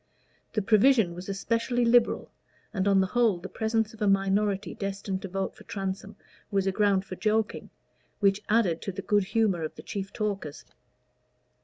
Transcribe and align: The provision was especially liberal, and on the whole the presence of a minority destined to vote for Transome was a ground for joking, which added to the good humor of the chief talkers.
The 0.53 0.63
provision 0.63 1.13
was 1.13 1.29
especially 1.29 1.85
liberal, 1.85 2.31
and 2.73 2.87
on 2.87 3.01
the 3.01 3.05
whole 3.13 3.37
the 3.37 3.47
presence 3.47 3.93
of 3.93 4.01
a 4.01 4.07
minority 4.07 4.73
destined 4.73 5.21
to 5.21 5.27
vote 5.27 5.55
for 5.55 5.63
Transome 5.65 6.15
was 6.49 6.65
a 6.65 6.71
ground 6.71 7.05
for 7.05 7.15
joking, 7.15 7.69
which 8.19 8.41
added 8.49 8.81
to 8.81 8.91
the 8.91 9.03
good 9.03 9.25
humor 9.25 9.61
of 9.61 9.75
the 9.75 9.83
chief 9.83 10.11
talkers. 10.11 10.65